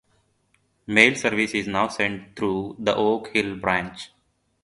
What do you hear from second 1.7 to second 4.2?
sent through the Oak Hill branch.